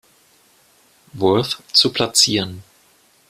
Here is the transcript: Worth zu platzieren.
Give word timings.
Worth 1.13 1.61
zu 1.73 1.93
platzieren. 1.93 2.63